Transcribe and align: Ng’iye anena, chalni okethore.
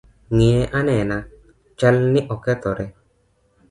Ng’iye 0.35 0.63
anena, 0.79 1.17
chalni 1.79 2.19
okethore. 2.33 2.85